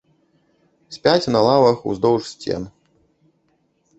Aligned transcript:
Спяць 0.95 1.31
на 1.35 1.41
лавах 1.49 1.77
уздоўж 1.91 2.23
сцен. 2.31 2.61